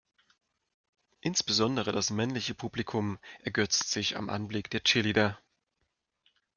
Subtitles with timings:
[1.19, 5.37] Insbesondere das männliche Publikum ergötzt sich am Anblick der Cheerleader.